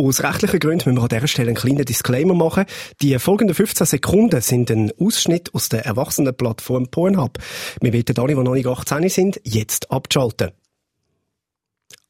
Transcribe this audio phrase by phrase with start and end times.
[0.00, 2.64] Aus rechtlichen Gründen müssen wir an dieser Stelle einen kleinen Disclaimer machen.
[3.02, 7.38] Die folgenden 15 Sekunden sind ein Ausschnitt aus der Erwachsenenplattform Pornhub.
[7.82, 10.52] Wir bitten alle, die noch nicht 18 sind, jetzt abzuschalten.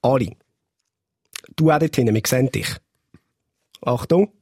[0.03, 0.37] Ali.
[1.57, 2.69] Du auch dort hinten, wir sehen dich.
[3.83, 4.33] Achtung.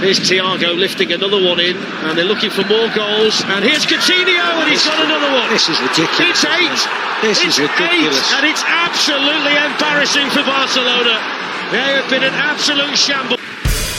[0.00, 3.44] Here's Thiago lifting another one in, and they're looking for more goals.
[3.44, 5.50] And here's Coutinho, and he's got another one.
[5.50, 6.30] This is ridiculous.
[6.30, 6.88] It's eight.
[7.20, 8.32] This it's is ridiculous.
[8.32, 11.45] eight, and it's absolutely embarrassing for Barcelona.
[11.72, 13.40] They have been an absolute shambles.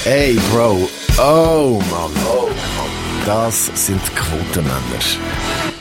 [0.06, 0.88] Hey, Bro.
[1.20, 2.12] Oh, Mann.
[2.26, 3.26] Oh, Mann.
[3.26, 4.78] Das sind Quotenmänner.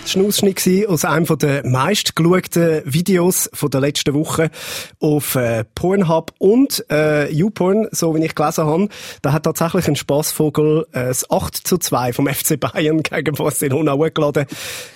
[0.02, 4.50] Das war ein Ausschnitt aus einem der meistgeschauten Videos der letzten Woche
[4.98, 8.88] auf äh, Pornhub und äh, YouPorn, so wie ich gelesen habe.
[9.22, 13.92] Da hat tatsächlich ein Spaßvogel äh, das 8 zu 2 vom FC Bayern gegen Barcelona
[13.92, 14.46] hochgeladen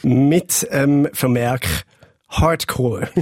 [0.02, 1.68] mit ähm, Vermerk
[2.30, 3.08] Hardcore.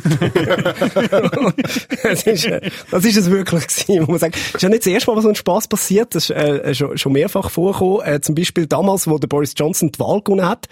[2.02, 4.34] das, ist, äh, das ist es wirklich gewesen, muss man sagen.
[4.34, 6.14] Es ist ja nicht das erste Mal, wo so ein Spass passiert.
[6.14, 8.02] Das ist äh, schon, schon mehrfach vorgekommen.
[8.06, 10.68] Äh, zum Beispiel damals, wo der Boris Johnson die Wahl gewonnen hat.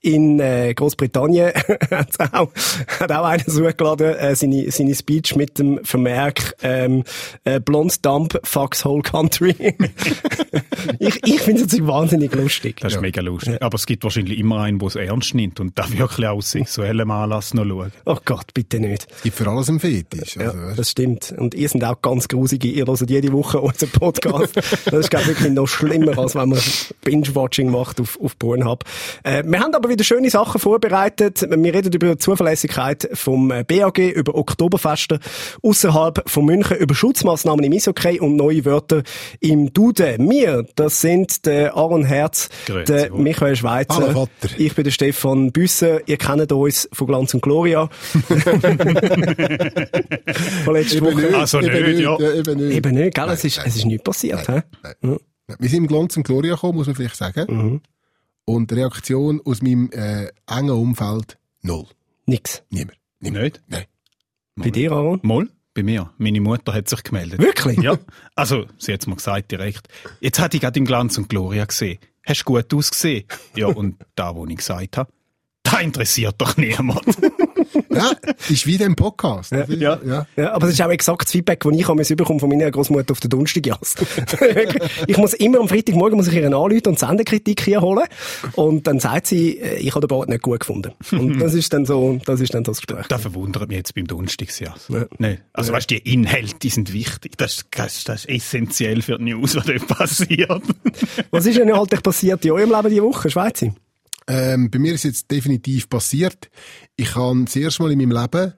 [0.00, 1.52] In äh, Großbritannien
[1.90, 2.50] hat auch,
[3.00, 7.02] hat auch einer so hochgeladen, äh, seine, seine Speech mit dem Vermerk ähm,
[7.44, 9.54] äh, Blond Dump fucks whole country.
[11.00, 12.76] ich ich finde es wahnsinnig lustig.
[12.80, 13.00] Das ist ja.
[13.00, 13.60] mega lustig.
[13.60, 17.10] Aber es gibt wahrscheinlich immer einen, der es ernst nimmt und da wirklich aus sexuellem
[17.10, 17.79] Anlass noch schaut.
[18.04, 19.06] Oh Gott, bitte nicht.
[19.10, 20.36] Es gibt für alles einen Fetisch.
[20.36, 21.34] Also, ja, das stimmt.
[21.36, 22.68] Und ihr seid auch ganz grusige.
[22.68, 24.56] Ihr hört jede Woche unseren Podcast.
[24.84, 26.60] das ist, glaube ich, wirklich noch schlimmer, als wenn man
[27.02, 28.84] Binge-Watching macht auf, auf Pornhub.
[29.22, 31.46] Äh, wir haben aber wieder schöne Sachen vorbereitet.
[31.48, 35.20] Wir reden über die Zuverlässigkeit vom BAG, über Oktoberfeste
[35.62, 39.02] außerhalb von München, über Schutzmaßnahmen im Isokay und neue Wörter
[39.40, 40.30] im Duden.
[40.30, 43.94] Wir, das sind der Aaron Herz, Grüezi, der Michael Schweizer.
[43.94, 44.28] Hallo,
[44.58, 46.06] ich bin der Stefan Büsser.
[46.08, 47.69] Ihr kennt uns von Glanz und Gloria.
[50.64, 51.36] von letzter Woche.
[51.36, 52.18] Also nicht, nicht, ja.
[52.18, 52.32] ja.
[52.34, 53.26] Eben nicht, eben nicht gell?
[53.26, 53.66] Nein, es, ist, nein.
[53.68, 54.48] es ist nichts passiert.
[54.48, 54.94] Nein, nein.
[55.02, 55.16] Ja.
[55.58, 57.46] Wir sind im Glanz und Gloria gekommen, muss man vielleicht sagen.
[57.48, 57.80] Mhm.
[58.44, 61.86] Und die Reaktion aus meinem äh, engen Umfeld, null.
[62.26, 62.62] Nix.
[62.70, 62.98] Niemand.
[63.20, 63.44] Niemand.
[63.44, 63.62] Nicht?
[63.68, 63.84] Nein.
[64.56, 65.20] Bei dir, Aaron?
[65.22, 65.50] Moll?
[65.74, 66.12] Bei mir.
[66.18, 67.40] Meine Mutter hat sich gemeldet.
[67.40, 67.78] Wirklich?
[67.78, 67.98] Ja.
[68.34, 69.88] Also, sie hat es mir gesagt direkt.
[70.20, 71.98] Jetzt hatte ich gerade in Glanz und Gloria gesehen.
[72.26, 73.24] Hast du gut ausgesehen?
[73.54, 75.12] Ja, und da, wo ich gesagt habe,
[75.70, 77.04] da interessiert doch niemand.
[77.90, 78.12] ja,
[78.48, 79.52] ist wie im Podcast.
[79.52, 79.64] Ja.
[79.68, 79.98] Ja.
[80.04, 80.26] ja.
[80.36, 80.52] ja.
[80.52, 83.30] aber das ist auch exakt das Feedback, das ich bekomme von meiner Großmutter auf der
[83.30, 83.94] Donnerstagjass.
[85.06, 88.06] ich muss immer am Freitagmorgen muss ich ihr anrufen und Sendekritik hier holen.
[88.54, 90.92] Und dann sagt sie, äh, ich habe den Bart nicht gut gefunden.
[91.12, 93.06] Und das ist dann so, das ist dann das Gespräch.
[93.08, 94.88] Das verwundert mich jetzt beim Donnerstagsjass.
[94.88, 95.06] Ja.
[95.18, 95.38] Nee.
[95.52, 95.76] Also, ja.
[95.76, 97.36] weißt du, die Inhalte, die sind wichtig.
[97.36, 100.62] Das, das, das ist essentiell für die News, was dort passiert.
[101.30, 103.72] was ist denn inhaltlich passiert in eurem Leben diese Woche, Schweizer?
[104.30, 106.50] Ähm, bei mir ist jetzt definitiv passiert.
[106.94, 108.54] Ich habe das erste Mal in meinem Leben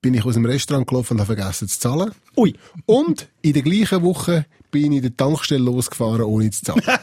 [0.00, 2.12] bin ich aus dem Restaurant gelaufen und habe vergessen zu zahlen.
[2.38, 2.54] Ui.
[2.86, 6.82] Und in der gleichen Woche bin ich in der Tankstelle losgefahren, ohne zu zahlen.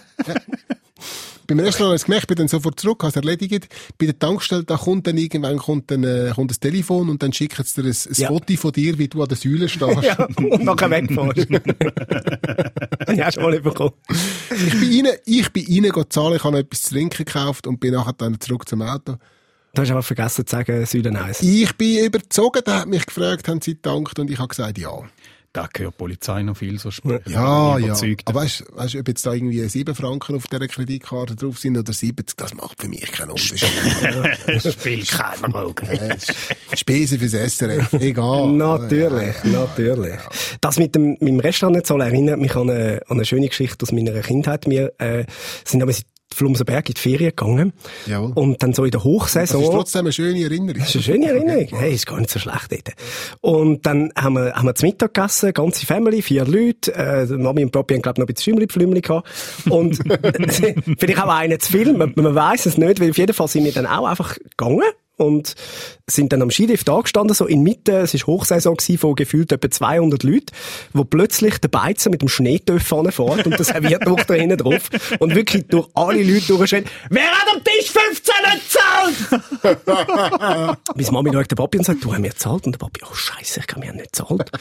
[1.48, 3.70] Beim Restaurant habe ich es gemerkt, bin dann sofort zurück, habe es erledigt.
[3.98, 7.32] Bei der Tankstelle, da kommt dann irgendwann kommt dann, äh, kommt das Telefon und dann
[7.32, 8.28] schickt es dir ein, ein ja.
[8.28, 10.04] Foto von dir, wie du an der Säule stehst.
[10.04, 11.50] ja, und nachher wegfährst.
[13.18, 13.94] ja, hast du mal bekommen.
[14.50, 17.80] Ich bin rein, ich bin rein zahlen, ich habe noch etwas zu trinken gekauft und
[17.80, 19.16] bin nachher dann zurück zum Auto.
[19.74, 21.44] Du hast aber vergessen zu sagen, Süden 1.
[21.44, 24.90] Ich bin überzogen, der hat mich gefragt, haben sie gedankt und ich habe gesagt, ja
[25.58, 27.24] da gehört die Polizei noch viel so spät.
[27.26, 27.96] Ja, ja.
[28.26, 31.94] Aber weißt du, ob jetzt da irgendwie 7 Franken auf dieser Kreditkarte drauf sind oder
[31.94, 33.66] 70, das macht für mich keinen Unterschied.
[34.46, 35.74] das spielt keine Rolle.
[36.76, 38.52] Spesen fürs SRF, egal.
[38.52, 40.20] Natürlich, natürlich.
[40.62, 43.48] Das mit dem, mit dem Restaurant nicht so erinnert mich an eine, an eine schöne
[43.48, 44.70] Geschichte aus meiner Kindheit.
[44.70, 45.26] Wir äh,
[45.66, 45.94] sind aber
[46.34, 47.74] Flumsenberg in die Ferien gegangen.
[48.06, 48.32] Jawohl.
[48.36, 49.62] Und dann so in der Hochsaison.
[49.62, 50.80] Das ist trotzdem eine schöne Erinnerung.
[50.80, 51.68] Das ist eine schöne Erinnerung.
[51.80, 52.94] Hey, ist gar nicht so schlecht dort.
[53.42, 56.94] Und dann haben wir, haben wir zu Mittag gegessen, ganze Family, vier Leute.
[56.94, 59.28] Äh, Mami und Papi haben, glaube ich, noch ein bisschen Schümmeli-Pflümeli gehabt.
[59.70, 59.98] Und
[61.00, 61.94] vielleicht auch einen zu viel.
[61.94, 64.84] Man, man weiss es nicht, weil auf jeden Fall sind wir dann auch einfach gegangen
[65.18, 65.56] und
[66.10, 69.70] sind dann am Skilift angestanden, so in Mitte, es war Hochsaison gewesen, von gefühlt etwa
[69.70, 70.46] 200 Leuten,
[70.94, 75.36] wo plötzlich der Beizer mit dem Schneetöff fährt und der Serviertwoch da hinten drauf und
[75.36, 78.64] wirklich durch alle Leute durchschreit, wer hat am Tisch 15 nicht
[79.64, 80.78] gezahlt?
[80.96, 83.14] Bis Mami schaut der Papi und sagt, du hast mir gezahlt und der Papi, oh
[83.14, 84.52] Scheiße, ich habe mir nicht gezahlt.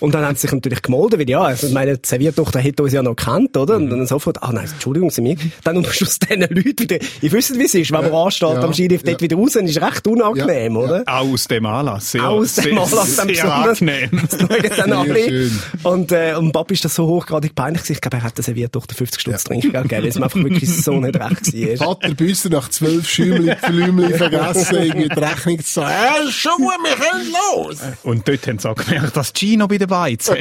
[0.00, 3.02] Und dann haben sie sich natürlich gemeldet, weil ja, also meine Serviertochter hätte uns ja
[3.02, 3.76] noch gekannt, oder?
[3.76, 5.36] Und dann sofort, ah nein, Entschuldigung, sie mir.
[5.62, 8.72] Dann unterschluss diesen Leuten wieder, ich wüsste, wie es ist, wenn man ansteht ja, am
[8.72, 9.12] Skilift ja.
[9.12, 11.02] dort wieder raus, dann ist recht recht unangenehm, Ja, oder?
[11.06, 12.10] Auch aus dem Anlass.
[12.12, 13.80] Sehr, Aus dem sehr, Anlass sehr besonders.
[13.82, 14.10] angenehm.
[14.26, 14.38] Das
[14.76, 15.50] dann Sehr alle.
[15.82, 17.92] Und, äh, und Papi ist das so hochgradig peinlich gewesen.
[17.94, 20.02] Ich glaube, er hat das serviert durch den 50 Stutz Trinkgeld, gell?
[20.02, 21.94] Weil es mir einfach wirklich so nicht recht war.
[21.94, 26.72] Vater Büsser nach zwölf Schümli, Flümli vergessen, irgendwie die Rechnung zu sagen, äh, schon gut,
[26.82, 27.78] wir können los.
[28.02, 30.28] Und dort haben sie auch gemerkt, dass Gino bei den hat.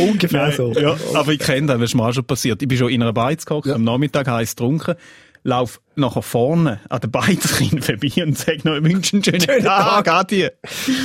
[0.00, 0.72] Ungefähr so.
[0.72, 2.62] Ja, aber ich kenne das, das ist mir auch schon passiert.
[2.62, 3.74] Ich bin schon in einer Beiz gehockt, Ja.
[3.74, 4.94] am Nachmittag heiß getrunken,
[5.42, 9.64] lauf nachher vorne an der Beizkin vorbei und sag noch, ich wünsche einen schönen Schönen
[9.64, 10.48] Tag, Adi.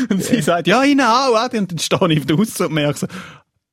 [0.10, 1.58] Und sie sagt, ja, Ihnen auch, Adi.
[1.58, 3.08] Und dann stehe ich draussen und merke so,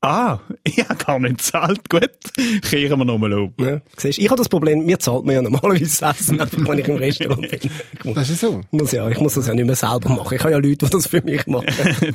[0.03, 2.09] ah, ich habe gar nicht gezahlt, gut,
[2.69, 3.53] kehren wir nochmal um.
[3.59, 6.87] Ja, siehst, ich habe das Problem, mir zahlt man ja normalerweise das Essen, wenn ich
[6.87, 7.59] im Restaurant bin.
[7.93, 8.61] Ich muss, Das ist so.
[8.71, 10.35] muss ja, ich muss das ja nicht mehr selber machen.
[10.35, 11.67] Ich habe ja Leute, die das für mich machen.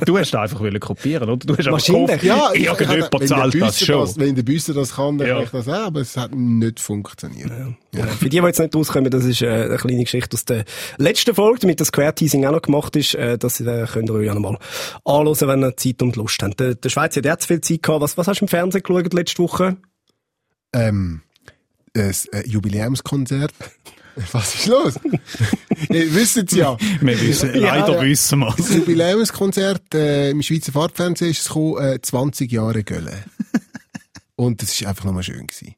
[0.05, 1.45] Du hast einfach wollen kopieren, oder?
[1.45, 2.23] Du hast Wahrscheinlich.
[2.23, 4.01] Ja, irgendjemand der zahlt das Büsser schon.
[4.01, 5.35] Das, wenn der Büsser das kann, dann Ja.
[5.35, 7.51] kann ich das auch, aber es hat nicht funktioniert.
[7.93, 8.05] Ja.
[8.07, 10.63] Für die, die jetzt nicht rauskommen, das ist äh, eine kleine Geschichte aus der
[10.97, 13.15] letzten Folge, damit das Queer-Teasing auch noch gemacht ist.
[13.15, 14.57] Äh, das äh, könnt ihr euch ja noch mal
[15.05, 16.59] anhören, wenn ihr Zeit und Lust habt.
[16.59, 18.01] Der, der Schweizer hat jetzt viel Zeit gehabt.
[18.01, 19.77] Was, was hast du im Fernsehen geschaut letzte Woche?
[20.73, 21.21] Ähm,
[21.95, 23.53] ein äh, Jubiläumskonzert.
[24.33, 24.95] Was ist los?
[25.89, 26.75] Ihr wisst es ja.
[26.99, 28.01] Wir wissen, Ja, leider ja.
[28.01, 28.53] wissen wir.
[28.57, 33.23] Das Jubiläumskonzert äh, im Schweizer Fahrtfernsehen ist es gekommen, äh, 20 Jahre Gölle.
[34.35, 35.75] Und das ist einfach nochmal schön gewesen.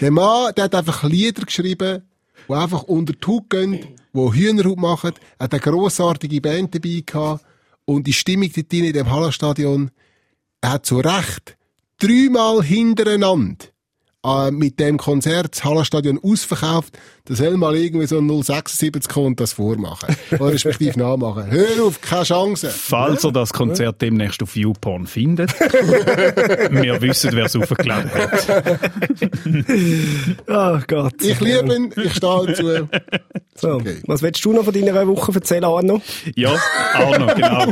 [0.00, 2.02] Der Mann, der hat einfach Lieder geschrieben,
[2.48, 3.78] die einfach unter die Haut gehen,
[4.12, 7.44] die Hühnerhaut machen, hat eine grossartige Band dabei gehabt
[7.84, 9.90] und die Stimmung dort in dem Hallenstadion,
[10.64, 11.58] er hat zu Recht
[11.98, 13.66] dreimal hintereinander
[14.24, 19.28] äh, mit dem Konzert das Hallenstadion ausverkauft, da soll mal irgendwie so ein 076 kommen
[19.28, 20.14] und das vormachen.
[20.32, 21.50] Oder respektive nachmachen.
[21.50, 22.68] Hör auf, keine Chance.
[22.68, 28.80] Falls ihr das Konzert demnächst auf YouPorn findet, wir wissen, wer es aufgeladen hat.
[30.48, 31.14] Oh Gott.
[31.22, 32.88] Ich liebe ihn, ich stehe dazu.
[33.54, 33.98] So, okay.
[34.06, 36.02] was willst du noch von deiner Woche erzählen, Arno?
[36.34, 36.54] Ja,
[36.92, 37.66] Arno, genau.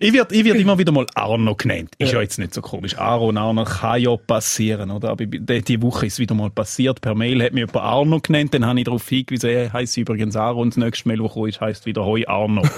[0.00, 1.90] ich werde ich werd immer wieder mal Arno genannt.
[1.98, 2.98] Ist ja jetzt nicht so komisch.
[2.98, 3.64] Aaron, Arno
[3.96, 5.10] kann ja passieren, oder?
[5.10, 7.00] Aber die, die Woche ist es wieder mal passiert.
[7.00, 10.36] Per Mail hat mir jemand Arno genannt, dann habe ich darauf hingewiesen, er heisst übrigens
[10.36, 10.62] Aaron.
[10.62, 12.62] Und das nächste Mail, das kommt, ist, heisst wieder Hoi Arno.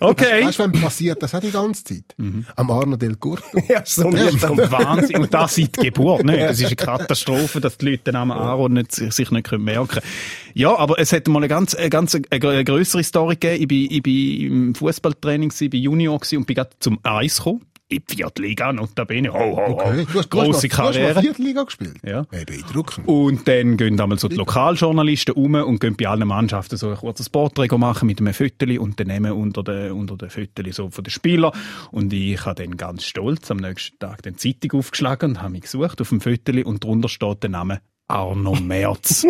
[0.00, 0.44] Okay.
[0.44, 2.14] Weißt du, wenn passiert das auch die ganze Zeit?
[2.56, 3.44] Am Arno del Curto.
[3.68, 4.56] Ja, so mühsam.
[4.58, 5.22] Wahnsinn.
[5.22, 6.38] Und das seit Geburt, ne?
[6.38, 9.88] Das ist eine Katastrophe, dass die Leute den Namen Aaron nicht, sich nicht können merken
[9.88, 10.06] können.
[10.54, 13.62] Ja, aber es hätte mal eine ganz, eine ganz, eine, eine grössere Story gegeben.
[13.62, 17.62] Ich bin, ich bin im Fußballtraining gewesen, bin Junior und bin gerade zum Eis gekommen.
[17.88, 19.30] In die Viertliga, notabene.
[19.30, 19.72] Ho, ho, ho.
[19.72, 20.06] Okay.
[20.10, 21.20] Du hast, du Grosse hast, mal, du hast Karriere.
[21.20, 21.96] Viertliga gespielt.
[22.02, 22.26] Ja.
[22.30, 23.06] Hey, beeindruckend.
[23.06, 26.96] Und dann gehen einmal so die Lokaljournalisten um und gehen bei allen Mannschaften so ein
[26.96, 30.88] kurzes Porträt machen mit einem Föteli und dann nehmen unter den, unter den Föteli so
[30.88, 31.52] von den Spielern.
[31.90, 35.62] Und ich habe dann ganz stolz am nächsten Tag die Zeitung aufgeschlagen und habe mich
[35.62, 39.26] gesucht auf dem Föteli und drunter steht der Name Arno Merz.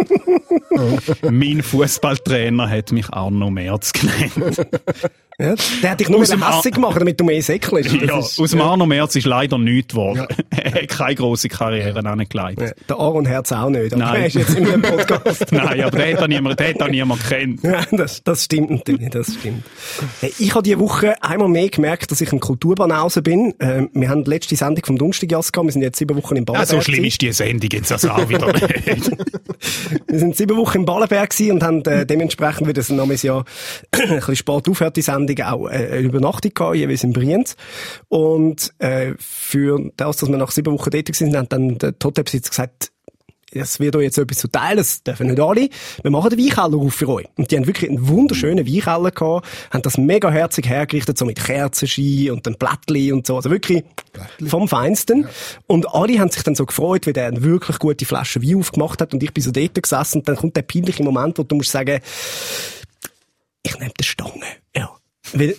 [1.30, 4.66] mein Fußballtrainer hat mich Arno Merz genannt.
[5.36, 7.92] Ja, der hat dich nur Aus dem hässig gemacht, damit du mehr säckelst.
[7.92, 10.26] Ja, ist- aus dem Arno Merz ist leider nichts geworden.
[10.50, 12.60] er hat keine grosse Karriere angelegt.
[12.60, 13.92] Ja, der Aaron Herz auch nicht.
[13.94, 14.20] aber Nein.
[14.20, 15.46] Er ist jetzt in einem Podcast.
[15.50, 17.64] Nein, aber den hat auch niemand, den hat auch niemand kennt.
[17.64, 19.64] Ja, das, das stimmt natürlich, das stimmt.
[20.38, 23.54] Ich habe diese Woche einmal mehr gemerkt, dass ich ein Kulturbanause bin.
[23.58, 26.42] Ähm, wir haben die letzte Sendung vom Donnerstagjass gehabt, wir sind jetzt sieben Wochen im
[26.42, 26.68] Ja, Ballenberg.
[26.68, 28.52] so schlimm ist die Sendung jetzt also auch wieder.
[30.06, 33.44] Wir sind sieben Wochen im Ballenberg und haben äh, dementsprechend, wie das ein Jahr
[33.92, 37.56] ein bisschen spät aufhört, die Sendung auch äh, eine Übernachtung gehabt, jeweils in Brienz.
[38.08, 42.50] Und äh, für das, dass wir nach sieben Wochen dort sind, hat dann der Hotelbesitzer
[42.50, 42.92] gesagt,
[43.54, 45.68] es wird euch jetzt etwas zu teilen, das dürfen nicht alle.
[46.02, 47.26] Wir machen den Weinkeller auf für euch.
[47.36, 51.42] Und die haben wirklich einen wunderschönen Weinkeller gehabt, haben das mega herzig hergerichtet, so mit
[51.42, 53.36] Kerzenschein und dann Blättli und so.
[53.36, 53.84] Also wirklich
[54.46, 55.28] vom Feinsten.
[55.66, 59.00] Und alle haben sich dann so gefreut, wie der eine wirklich gute Flasche Wein aufgemacht
[59.00, 61.56] hat und ich bin so dort gesessen und dann kommt der peinliche Moment, wo du
[61.56, 62.00] musst sagen,
[63.62, 64.44] ich nehme die Stange.
[64.76, 64.90] Ja.
[65.32, 65.56] Weil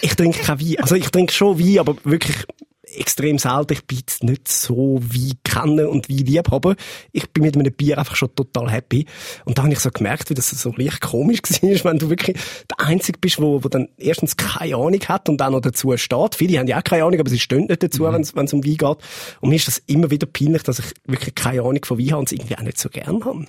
[0.00, 0.76] ich trinke kein Wein.
[0.80, 2.46] Also ich trinke schon Wein, aber wirklich
[2.96, 3.74] extrem selten.
[3.74, 6.74] Ich bin jetzt nicht so Wein kennen und Wein lieb haben.
[7.12, 9.06] Ich bin mit einem Bier einfach schon total happy.
[9.44, 12.36] Und da habe ich so gemerkt, wie das so leicht komisch war, wenn du wirklich
[12.70, 16.34] der Einzige bist, wo, wo dann erstens keine Ahnung hat und auch noch dazu steht.
[16.34, 18.52] Viele haben ja auch keine Ahnung, aber sie stehen nicht dazu, wenn es wenn es
[18.52, 18.96] um Wein geht.
[19.40, 22.20] Und mir ist das immer wieder peinlich, dass ich wirklich keine Ahnung von Wein habe
[22.20, 23.46] und es irgendwie auch nicht so gern habe.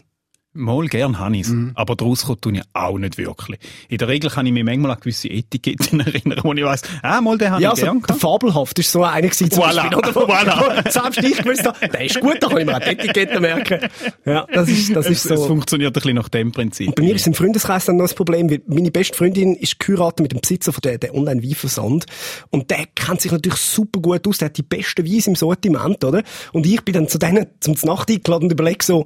[0.56, 1.54] Mal gern habe ich's.
[1.76, 3.60] Aber daraus kommt tue ich auch nicht wirklich.
[3.90, 7.20] In der Regel kann ich mich manchmal an gewisse Etiketten erinnern, wo ich weiss, ah,
[7.22, 8.16] mal den habe Ja, ich also, gern der.
[8.16, 9.90] Fabelhaft ist so einer gewesen, zum Voilà.
[9.90, 10.10] Beispiel, oder?
[10.26, 10.92] Voilà.
[10.92, 13.80] selbst ich gewusst habe, der ist gut, da kann ich mir auch die Etiketten merken.
[14.26, 15.48] Ja, das ist, das ist Es, es so.
[15.48, 16.96] funktioniert ein bisschen nach dem Prinzip.
[16.96, 20.22] Bei mir ist im Freundeskreis dann noch das Problem, weil meine beste Freundin ist geheiratet
[20.22, 22.06] mit dem Besitzer von der, der Online-Weinversand.
[22.50, 26.04] Und der kennt sich natürlich super gut aus, der hat die besten Weise im Sortiment,
[26.04, 26.24] oder?
[26.54, 29.06] Und ich bin dann zu denen zum Nacht eingeladen und überlege so,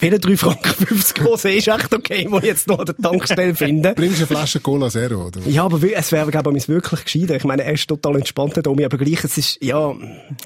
[0.00, 3.54] welche 3 Franken 50 große ist echt okay, wo ich jetzt noch an der Tankstelle
[3.54, 3.94] finde.
[3.94, 5.40] Bringst du eine Flasche Cola Zero, oder?
[5.46, 7.36] Ja, aber es wäre, glaube ich, wirklich gescheiter.
[7.36, 9.94] Ich meine, er ist total entspannt da aber gleich, es ist, ja,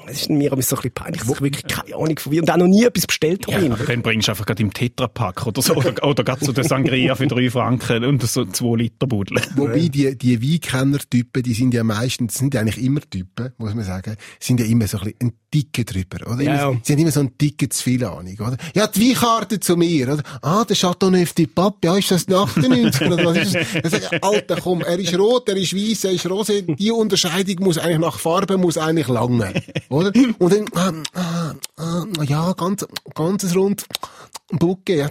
[0.05, 2.51] es ist mir so ein bisschen peinlich, dass ich wirklich keine Ahnung von wie und
[2.51, 3.65] auch noch nie etwas bestellt habe.
[3.65, 6.51] Ja, aber dann bringst du einfach gerade im Tetrapack oder so, oder, oder gerade so
[6.51, 9.41] den Sangria für drei Franken und so zwei Liter Budel.
[9.55, 13.83] Wobei, die, die Weinkenner-Typen, die sind ja meistens, sind ja eigentlich immer Typen, muss man
[13.83, 16.43] sagen, sind ja immer so ein bisschen ein Ticken drüber, oder?
[16.43, 16.79] Ja, ja.
[16.83, 18.57] Sie haben immer so einen Ticken zu viel Ahnung, oder?
[18.73, 20.23] Ja, die Weinkarte zu mir, oder?
[20.41, 23.67] Ah, der Chateauneuf du Pape, ja, ist das 98 oder was ist das?
[23.81, 26.91] Dann sag ich, Alter, komm, er ist rot, er ist weiss, er ist rosé, die
[26.91, 29.53] Unterscheidung muss eigentlich nach Farbe, muss eigentlich lange,
[29.89, 30.11] oder?
[30.39, 33.85] Und dann, ah, ah, ah, ja, ganz, ganzes rund,
[34.51, 35.09] Bucke, ja,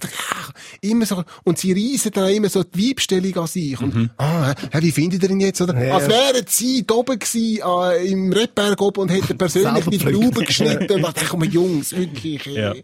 [0.80, 3.80] immer so, und sie reisen dann immer so die Weibstellung an sich.
[3.80, 5.76] Und, ah, hä, wie findet ihr ihn jetzt, oder?
[5.82, 6.10] Ja, Als ja.
[6.10, 9.98] wären sie da oben gewesen, äh, im Redberg oben und hätten persönlich die.
[9.98, 10.92] Trauben geschnitten.
[10.94, 12.74] Und dachte, komm, Jungs, wirklich, äh, Ja.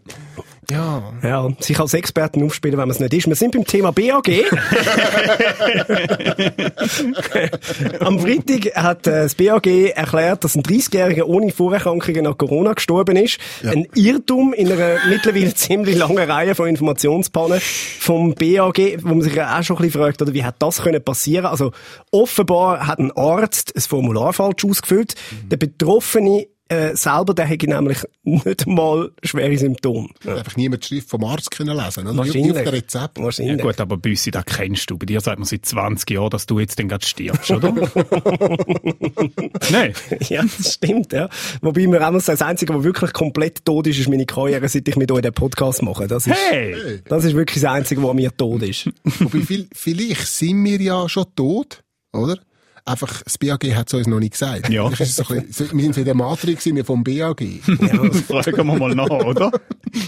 [0.69, 1.01] Ja.
[1.23, 3.27] Ja, sich als Experten aufspielen, wenn man es nicht ist.
[3.27, 4.29] Wir sind beim Thema BAG.
[7.99, 13.17] Am Freitag hat äh, das BAG erklärt, dass ein 30-Jähriger ohne Vorerkrankungen an Corona gestorben
[13.17, 13.39] ist.
[13.63, 17.59] Ein Irrtum in einer mittlerweile ziemlich langen Reihe von Informationspannen
[17.99, 20.83] vom BAG, wo man sich ja auch schon ein bisschen fragt, oder wie hat das
[20.83, 21.47] können passieren?
[21.47, 21.71] Also
[22.11, 25.15] offenbar hat ein Arzt ein Formular falsch ausgefüllt.
[25.49, 30.07] Der Betroffene äh, selber, der hätte nämlich nicht mal schwere Symptome.
[30.23, 30.37] Ja.
[30.37, 32.07] Einfach niemand die Schrift vom Arzt können lesen?
[32.09, 32.57] Wie Wahrscheinlich.
[32.67, 33.17] auf Rezept.
[33.17, 33.61] Ja Wahrscheinlich.
[33.61, 34.97] gut, aber Büssi, das kennst du.
[34.97, 37.73] Bei dir sagt man seit 20 Jahren, dass du jetzt dann gerade stirbst, oder?
[39.71, 39.93] Nein.
[40.29, 41.29] Ja, das stimmt, ja.
[41.61, 44.95] Wobei mir auch das Einzige, was wirklich komplett tot ist, ist meine Karriere, seit ich
[44.95, 46.07] mit euch den Podcast mache.
[46.07, 47.01] Das ist, Hey!
[47.05, 48.89] das ist wirklich das Einzige, was mir tot ist.
[49.19, 52.37] Wobei, viel, vielleicht sind wir ja schon tot, oder?
[52.85, 54.69] Einfach, das BAG hat es uns noch nicht gesagt.
[54.69, 54.89] Ja.
[54.89, 57.41] Ist so ein bisschen, wir sind in der Matrix vom BAG.
[58.01, 59.51] Das fragen wir mal nach, oder?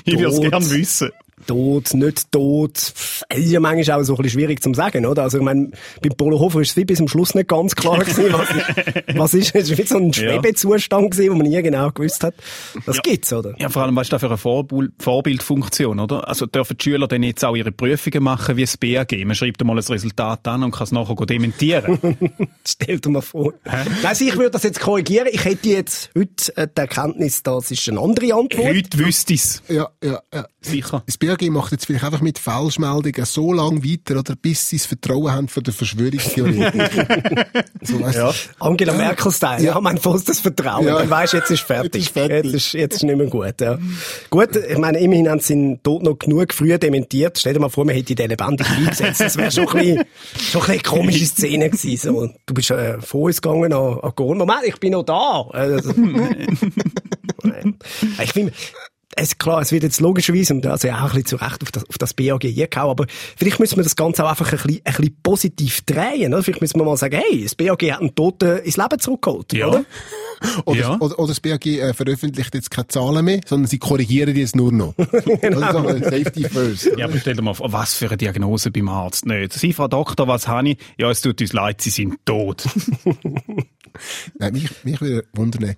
[0.05, 1.11] Ich würde es gerne wissen.
[1.47, 2.77] Tot, nicht tot.
[2.77, 5.23] Ist ja manchmal auch so ein bisschen schwierig zu sagen, oder?
[5.23, 5.71] Also, ich meine,
[6.01, 8.49] beim Polo Hofer ist es wie bis zum Schluss nicht ganz klar gewesen, was,
[9.15, 9.55] was ist.
[9.55, 12.35] Es ist wie so ein Schwebezustand gewesen, wo man nie genau gewusst hat.
[12.85, 13.01] Das Ja.
[13.03, 13.53] gibt's, oder?
[13.59, 16.27] Ja, vor allem, was ist da für eine Vorbild Vorbildfunktion, oder?
[16.27, 19.11] Also dürfen die Schüler dann jetzt auch ihre Prüfungen machen wie das BAG?
[19.25, 21.99] Man schreibt einmal ein Resultat an und kann es nachher dementieren.
[22.67, 23.53] Stell dir mal vor.
[23.65, 25.27] Nein, also ich würde das jetzt korrigieren.
[25.31, 28.67] Ich hätte jetzt heute äh, die Erkenntnis, das ist eine andere Antwort.
[28.67, 29.63] Heute wüsste ich's.
[29.67, 30.45] Ja, ja, ja.
[30.61, 31.03] Sicher.
[31.05, 34.85] Das BAG macht jetzt vielleicht einfach mit Falschmeldungen so lange weiter, oder, bis sie das
[34.85, 37.45] Vertrauen haben für den Verschwörungstheoretiker.
[37.81, 38.33] so, weißt Ja.
[38.59, 39.63] Angela Merkel-Style.
[39.63, 40.85] Ja, mein vollstes Vertrauen.
[40.85, 40.99] Ja.
[40.99, 41.93] Dann weisst, jetzt ist fertig.
[41.95, 42.45] Jetzt ist fertig.
[42.45, 43.77] Jetzt ist, jetzt ist nicht mehr gut, ja.
[44.29, 47.37] Gut, ich meine, immerhin haben sie ihn tot noch genug früh dementiert.
[47.37, 49.21] Stell dir mal vor, man hätte den lebendig eingesetzt.
[49.21, 50.03] Das wäre schon ein bisschen,
[50.35, 52.13] schon ein bisschen eine komische Szene gewesen.
[52.13, 54.37] So, du bist äh, vor uns gegangen an, an Gorn.
[54.37, 55.45] Moment, ich bin noch da.
[55.51, 55.91] Also,
[58.23, 58.53] ich finde,
[59.15, 61.71] es, klar, es wird jetzt logischerweise, und also ja auch ein bisschen zu Recht auf
[61.71, 63.05] das, auf das BAG eingehauen, aber
[63.37, 66.43] vielleicht müssen wir das Ganze auch einfach ein bisschen, ein bisschen positiv drehen, oder?
[66.43, 69.67] Vielleicht müssen wir mal sagen, hey, das BAG hat einen Toten ins Leben zurückgeholt, Ja.
[69.67, 69.85] oder?
[70.65, 70.97] Oder, Ja.
[70.99, 74.57] oder, oder das BAG äh, veröffentlicht jetzt keine Zahlen mehr, sondern sie korrigieren die jetzt
[74.57, 74.93] nur noch.
[75.41, 75.61] Genau.
[75.61, 76.89] also, äh, Safety first.
[76.97, 79.25] Ja, aber stell dir mal vor, was für eine Diagnose beim Arzt.
[79.25, 79.53] Nicht.
[79.53, 80.77] Sie, Frau Doktor, was habe ich?
[80.97, 82.65] Ja, es tut uns leid, Sie sind tot.
[84.39, 85.75] Nein, mich, mich würde wundern,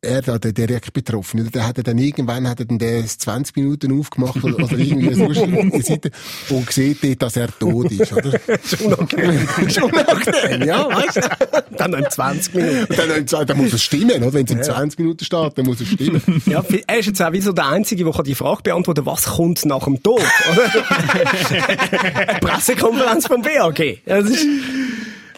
[0.00, 3.98] er da, der direkt betroffen, der hat dann irgendwann, hat er dann der 20 Minuten
[3.98, 5.32] aufgemacht oder, oder irgendwie so
[5.82, 6.10] Seite
[6.50, 8.38] und sieht dort, dass er tot ist, oder?
[8.64, 9.48] Schon nachdem.
[9.70, 11.76] Schon nachdem, ja, weißt du?
[11.76, 12.84] Dann noch in 20 Minuten.
[12.84, 14.32] Und Dann, dann, dann muss es stimmen, oder?
[14.32, 16.22] Wenn es in 20 Minuten steht, dann muss es stimmen.
[16.46, 19.24] Ja, er ist jetzt auch wie so der Einzige, der die Frage beantworten kann, was
[19.24, 22.38] kommt nach dem Tod, oder?
[22.40, 23.78] Pressekonferenz vom BAG.
[24.06, 24.46] Ja, Das ist,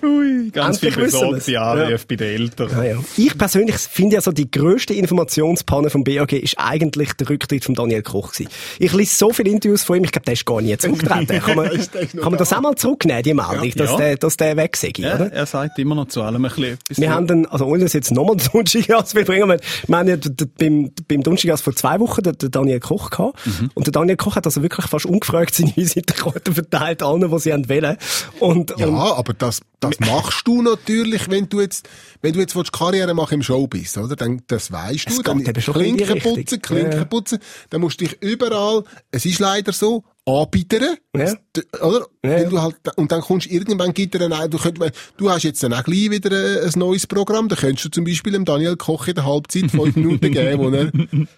[0.02, 2.70] Ui, ganz viel besorgte Anrufe bei den Eltern.
[2.70, 2.96] Ja, ja.
[3.16, 7.74] Ich persönlich finde ja so, die grösste Informationspanne vom BAG ist eigentlich der Rücktritt von
[7.74, 8.50] Daniel Koch gewesen.
[8.78, 11.40] Ich lese so viele Interviews von ihm, ich glaube, der ist gar nie zurückgetreten.
[11.40, 12.56] Kann man, kann man das da?
[12.58, 13.70] auch mal zurücknehmen, die Meldung, Ja.
[13.74, 13.96] dass.
[13.96, 15.32] Der, dass der weg sei, Ja, oder?
[15.32, 16.98] er sagt immer noch zu allem ein bisschen etwas.
[16.98, 20.16] Wir haben dann, also ohne das jetzt nochmal den will bringen, wir, wir haben ja
[20.58, 23.38] beim, beim Donnerstag vor zwei Wochen den, den Daniel Koch gehabt.
[23.74, 27.52] Und der Daniel Koch hat also wirklich fast ungefragt seine Visitenkarten verteilt, allen, die sie
[27.52, 27.96] haben wollen.
[28.38, 31.88] Und, Ja, und aber das, das machst du natürlich, wenn du jetzt,
[32.20, 34.14] wenn du jetzt willst, Karriere machen im Showbiz, oder?
[34.14, 35.12] Dann, das weißt du.
[35.12, 37.38] Es Dann Klinken putzen, Klinken putzen.
[37.70, 40.96] Dann musst du dich überall, es ist leider so, anbieten.
[41.16, 41.34] Ja.
[41.82, 42.06] Oder?
[42.22, 42.48] Ja, Weil ja.
[42.48, 44.78] du halt, und dann kommst du irgendwann gibt er dann, du, könnt,
[45.16, 48.04] du hast jetzt dann auch gleich wieder ein, ein neues Programm, da könntest du zum
[48.04, 50.90] Beispiel dem Daniel Koch in der Halbzeit fünf Minuten geben, wo er,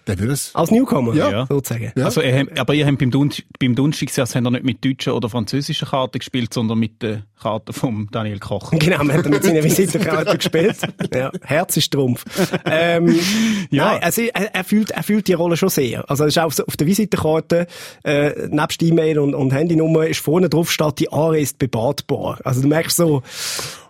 [0.07, 1.45] der würde es, Als Newcomer, Ja.
[1.47, 1.91] sozusagen.
[1.95, 2.05] Ja.
[2.05, 5.13] Also, ihr habt, aber ihr habt beim, Dun beim Dunstigsjahr habt ihr nicht mit deutschen
[5.13, 8.71] oder französischen Karten gespielt, sondern mit den Karten vom Daniel Koch.
[8.79, 10.77] Genau, man hat mit seiner Visitenkarte gespielt.
[11.13, 12.23] Ja, Herz ist Trumpf.
[12.65, 13.15] Ähm,
[13.71, 13.93] Ja.
[13.93, 16.07] Nein, also er, er, fühlt, er fühlt die Rolle schon sehr.
[16.09, 17.65] Also es ist auch so auf der Visitenkarte,
[18.03, 22.39] äh, nebst E-Mail und, und Handynummer ist vorne drauf steht, die Aare ist bebatbar.
[22.43, 23.23] Also du merkst so,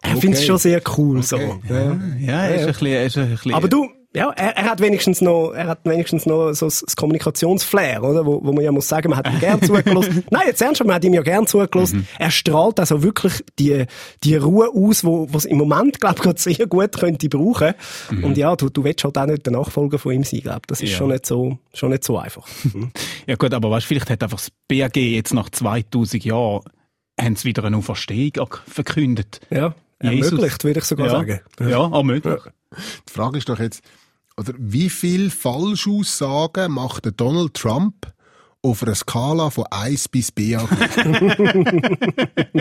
[0.01, 1.23] er findet es schon sehr cool.
[1.23, 1.37] So.
[1.37, 1.97] Ja.
[2.19, 5.21] Ja, er ist ein bisschen, ist ein bisschen Aber du, ja, er, er hat wenigstens
[5.21, 8.25] noch, er hat wenigstens noch so das Kommunikationsflair, oder?
[8.25, 10.23] Wo, wo man ja muss sagen, man hat ihm gern zugelassen.
[10.29, 12.07] Nein, jetzt ernsthaft, man hat ihm ja gern zugelassen.
[12.19, 13.85] Er strahlt also wirklich die,
[14.23, 17.73] die Ruhe aus, wo, was im Moment, glaub ich, gerade sehr gut könnte brauchen.
[18.21, 20.67] Und ja, du, du willst halt auch nicht der Nachfolger von ihm sein, glaub.
[20.67, 20.97] Das ist Ja.
[20.97, 22.47] schon nicht so, schon nicht so einfach.
[23.25, 26.61] Ja gut, aber weißt, vielleicht hat einfach das BAG jetzt nach 2000 Jahren
[27.19, 29.39] haben sie wieder eine Auferstehung verkündet.
[29.49, 30.31] ja, Jesus.
[30.33, 31.11] ermöglicht, würde ich sogar ja.
[31.13, 31.39] sagen.
[31.59, 32.41] Ja, auch möglich.
[33.07, 33.81] die Frage ist doch jetzt,
[34.39, 38.13] oder wie viel Falschaussagen macht Donald Trump
[38.65, 40.69] auf einer Skala von 1 bis BAG?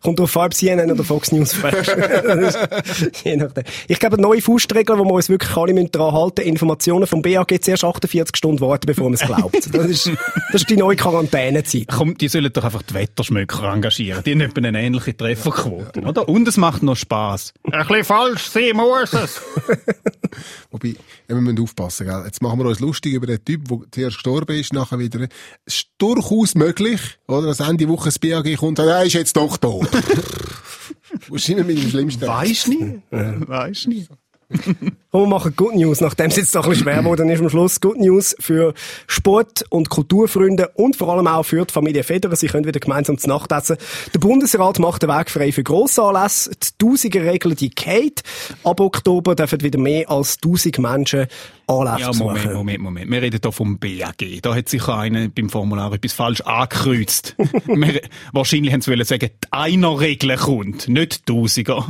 [0.00, 3.64] Kommt auf Farb CNN oder Fox News ist- Je nachdem.
[3.88, 7.22] Ich glaube, eine neue Faustregel, wo wir uns wirklich alle müssen daran halten Informationen vom
[7.22, 9.74] BAG zuerst 48 Stunden warten, bevor man es glaubt.
[9.74, 10.10] Das ist,
[10.52, 11.88] das ist die neue Quarantänezeit.
[11.88, 14.22] Komm, die sollen doch einfach die Wetterschmöcker engagieren.
[14.24, 16.28] Die haben eine ähnliche Trefferquote, oder?
[16.28, 17.52] Und es macht noch Spass.
[17.70, 19.40] Ein bisschen falsch sein muss es.
[20.70, 20.96] Wobei,
[21.28, 22.22] wir müssen aufpassen, gell?
[22.26, 25.28] Jetzt machen wir uns lustig über den Typ, der zuerst gestorben ist, nachher wieder.
[25.64, 27.48] Es ist durchaus möglich, oder?
[27.48, 29.88] Dass Ende Woche das BAG kommt und sagt, er ist jetzt doch tot.
[31.48, 32.26] Immer mit dem Schlimmsten?
[32.26, 33.00] Weisst nie.
[33.10, 34.06] Weisst nie.
[34.48, 37.40] Und wir machen Good News, nachdem es jetzt doch ein bisschen schwer wurde, dann ist
[37.40, 38.74] am Schluss Good News für
[39.06, 42.36] Sport- und Kulturfreunde und vor allem auch für die Familie Federer.
[42.36, 43.76] Sie können wieder gemeinsam zu Nacht essen.
[44.14, 46.50] Der Bundesrat macht den Weg frei für Grossanlässe.
[46.50, 48.22] Die Tausiger-Regel, die geht.
[48.62, 51.26] Ab Oktober dürfen wieder mehr als 1000 Menschen
[51.66, 52.12] Anlässe Ja.
[52.12, 53.10] Moment, Moment, Moment.
[53.10, 54.42] Wir reden hier vom BAG.
[54.42, 57.34] Da hat sicher einer beim Formular etwas falsch angekreuzt.
[57.66, 58.00] Wir,
[58.32, 61.88] wahrscheinlich haben sie wollen sagen, die Einer-Regel kommt, nicht Tausiger.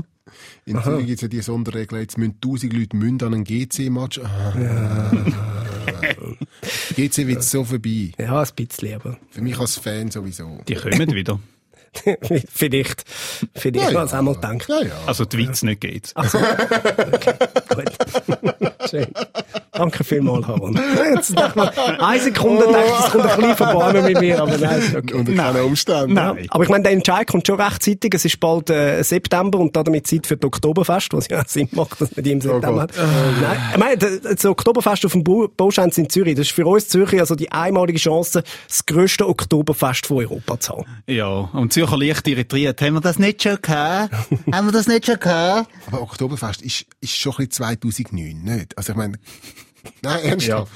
[0.69, 4.19] In Zürich gibt es ja die Sonderregel, jetzt müssen 1000 Leute müssen an einen GC-Match.
[4.19, 5.13] Ah.
[6.97, 8.11] GC wird so vorbei.
[8.19, 10.59] Ja, ein bisschen, aber Für mich als Fan sowieso.
[10.67, 11.39] Die kommen wieder.
[12.53, 13.05] vielleicht,
[13.55, 13.95] vielleicht, Ja, ja.
[13.95, 14.69] was einmal denkt.
[14.69, 15.01] Ja, ja.
[15.07, 16.11] Also die Witz nicht geht.
[16.17, 16.39] Ach so.
[17.13, 17.35] Okay,
[17.69, 18.73] gut.
[18.91, 19.07] Schön.
[19.73, 20.79] Danke vielmals, Haron.
[21.15, 24.57] Jetzt dachte man, eine Sekunde dachte ich, es kommt ein bisschen verbarmen mit mir, aber
[24.57, 25.15] nein, ist okay.
[25.15, 26.15] Unter keinen Umständen.
[26.15, 26.47] Nein.
[26.51, 28.15] Aber ich meine, der Entscheid kommt schon rechtzeitig.
[28.15, 32.01] Es ist bald äh, September und damit Zeit für das Oktoberfest, was ja Sinn macht,
[32.01, 32.97] dass man die im September Gott.
[32.99, 33.07] hat.
[33.43, 36.89] Nein, ich meine, das Oktoberfest auf dem Bau- Bauschanz in Zürich, das ist für uns
[36.89, 40.85] Zürcher also die einmalige Chance, das grösste Oktoberfest von Europa zu haben.
[41.07, 42.81] Ja, und Zürcher leicht irritiert.
[42.81, 44.13] Haben wir das nicht schon gehabt?
[44.53, 45.69] Haben wir das nicht schon gehabt?
[45.89, 48.76] Aber Oktoberfest ist, ist schon ein bisschen 2009, nicht?
[48.77, 49.19] Also ich meine,
[50.03, 50.71] nein, ernsthaft.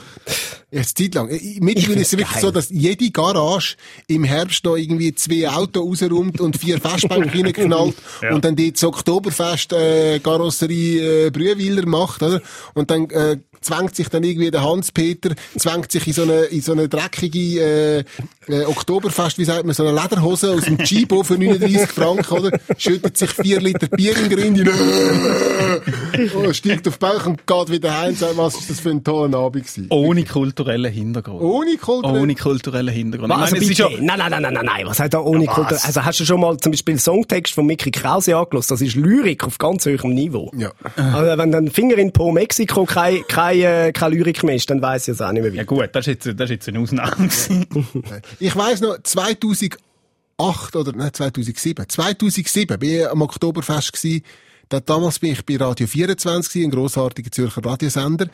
[0.73, 1.29] Jetzt Zeit lang.
[1.31, 2.41] Ich- Mittlerweile ist es wirklich geil.
[2.43, 7.95] so, dass jede Garage im Herbst noch irgendwie zwei Autos rausräumt und vier Festbänke reinknallt
[8.23, 8.35] Ja.
[8.35, 12.41] und dann die das Oktoberfest äh, Karosserie äh, Brühwiler macht, oder?
[12.75, 16.61] Und dann äh, zwängt sich dann irgendwie der Hans-Peter, zwängt sich in so eine, in
[16.61, 18.05] so eine dreckige äh,
[18.49, 22.59] äh, Oktoberfest, wie sagt man, so eine Lederhose aus dem Chibo für 39 Franken, oder?
[22.79, 24.69] Schüttet sich vier Liter Bier in den Grind
[26.35, 28.91] oh, steigt auf den Bauch und geht wieder heim und sagt, was ist das für
[28.91, 29.87] ein toller Abend gewesen?
[29.91, 31.43] Ohne kulturellen Hintergrund.
[31.43, 32.13] Ohne Kultur.
[32.13, 33.33] Ohne kulturellen Hintergrund.
[33.33, 35.45] Ich Also meine, bitte, ja, nein, nein, nein, nein, nein, nein, was hat da ohne
[35.45, 35.55] Ja, was?
[35.57, 35.79] Kultur?
[35.85, 38.71] Also hast du schon mal zum Beispiel den Songtext von Mickey Krause angelost?
[38.71, 40.51] Das ist Lyrik auf ganz hohem Niveau.
[40.57, 40.73] Ja.
[40.97, 44.83] Also wenn dann Finger in Po Mexiko kein, kein, äh, keine Lyrik mehr ist, dann
[44.83, 45.67] weiss ich es auch nicht mehr ja wie.
[45.67, 47.29] gut, das ist jetzt, das ist jetzt eine Ausnahme.
[47.29, 47.67] gewesen.
[48.41, 49.79] Ich weiss noch, 2008
[50.77, 51.89] oder, nein, 2007.
[51.89, 54.23] 2007 bin ich am Oktoberfest gsi.
[54.69, 58.29] Da, damals bin ich bei Radio 24 gsi, ein grossartiger Zürcher Radiosender.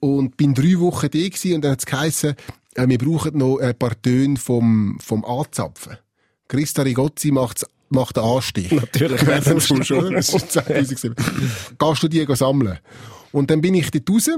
[0.00, 2.34] Und bin drei Wochen da gsi und dann hat's geheissen,
[2.74, 5.98] äh, wir brauchen noch ein paar Töne vom, vom Anzapfen.
[6.48, 8.70] Christa Rigozzi macht's macht den Anstich.
[8.72, 9.86] Natürlich, das sonst?
[9.86, 10.12] schon.
[10.14, 11.14] Das ist 2007.
[11.78, 12.78] Gehst du die sammeln?
[13.34, 14.28] Und dann bin ich dort raus.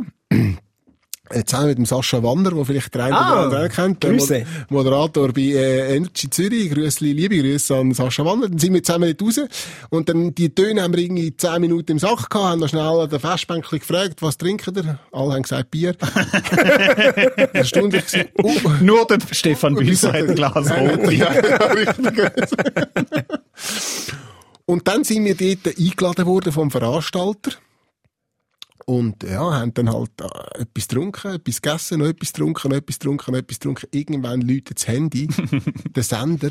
[1.28, 4.02] äh, Zusammen mit dem Sascha Wanner, der vielleicht der eine Ah, oder andere kennt.
[4.02, 4.46] der Grüße.
[4.70, 6.70] Mo- Moderator bei äh, Energy Zürich.
[6.70, 8.48] Grüßli, liebe Grüße an Sascha Wanner.
[8.48, 9.48] Dann sind wir zusammen dort raus.
[9.90, 12.80] Und dann, die Töne haben wir irgendwie 10 Minuten im Sack gehabt, haben noch schnell
[12.82, 14.98] an der Festbänkchen gefragt, was trinken ihr?
[15.12, 15.94] Alle haben gesagt Bier.
[17.52, 18.28] Erstaunlich gewesen.
[18.42, 21.12] Uh, Nur der Stefan Büsser hat ein Glas Rot.
[21.12, 22.30] ja, richtig.
[24.64, 27.52] Und dann sind wir dort eingeladen worden vom Veranstalter.
[28.88, 32.98] Und ja, haben dann halt äh, etwas getrunken, etwas gegessen, noch etwas getrunken, noch etwas
[33.00, 33.88] getrunken, noch etwas getrunken.
[33.90, 35.28] Irgendwann läutet das Handy,
[35.96, 36.50] der Sender.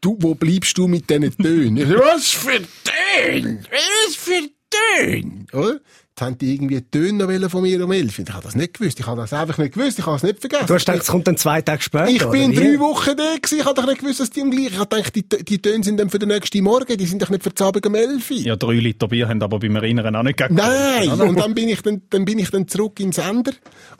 [0.00, 1.90] Du, wo bleibst du mit diesen Tönen?
[1.98, 3.64] Was für Töne?
[3.68, 5.46] Was für Töne?
[5.52, 5.80] Oder?
[6.18, 8.18] Jetzt haben die irgendwie Töne von mir um elf.
[8.18, 8.98] Ich habe das nicht gewusst.
[8.98, 9.98] Ich habe das einfach nicht gewusst.
[9.98, 10.66] Ich habe es nicht vergessen.
[10.66, 12.56] Du hast gedacht, es kommt dann zwei Tage später, Ich bin wie?
[12.56, 13.58] drei Wochen da gewesen.
[13.58, 14.72] Ich habe doch nicht gewusst, dass die am gleichen.
[14.72, 16.96] Ich habe gedacht, die, die Töne sind dann für den nächsten Morgen.
[16.96, 18.30] Die sind doch nicht für den Abend um elf.
[18.30, 20.54] Ja, drei Liter Bier haben aber beim Erinnern auch nicht gegeben.
[20.54, 21.10] Nein!
[21.20, 23.52] Und dann bin ich dann, dann bin ich dann zurück im Sender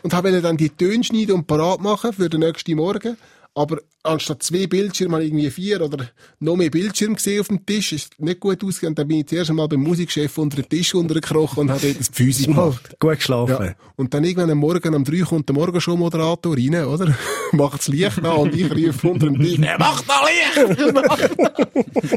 [0.02, 3.18] und habe dann die Töne schneiden und parat machen für den nächsten Morgen.
[3.56, 7.64] Aber anstatt zwei Bildschirme habe ich irgendwie vier oder noch mehr Bildschirme gesehen auf dem
[7.64, 7.92] Tisch.
[7.92, 8.94] Ist nicht gut ausgegangen.
[8.94, 12.10] Dann bin ich zuerst einmal beim Musikchef unter den Tisch untergekrochen und habe dort das
[12.18, 12.96] Mal gemacht.
[13.00, 13.64] gut geschlafen.
[13.64, 13.74] Ja.
[13.96, 17.16] Und dann irgendwann am Morgen um drei kommt der Morgenshow-Moderator rein, oder?
[17.52, 20.78] Macht das Licht an und ich rufe unter dem Tisch, «Er macht noch Licht!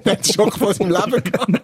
[0.06, 1.62] Der hat Schock von seinem Leben gehabt.